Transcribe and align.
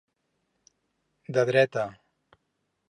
De 1.37 1.45
dret 1.51 1.81
a. 1.87 1.89